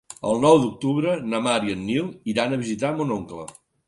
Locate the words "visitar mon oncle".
2.63-3.47